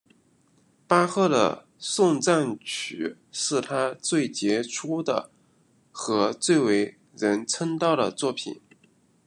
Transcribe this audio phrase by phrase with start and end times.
[0.87, 5.29] 巴赫的颂赞曲是他最杰出的
[5.91, 8.59] 和最为人称道的作品。